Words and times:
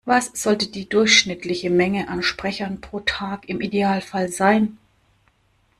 Was 0.03 0.31
sollte 0.33 0.65
die 0.65 0.89
durchschnittliche 0.89 1.69
Menge 1.69 2.07
an 2.07 2.23
Sprechern 2.23 2.81
pro 2.81 3.01
Tag 3.01 3.47
im 3.47 3.61
Idealfall 3.61 4.29
sein? 4.29 4.79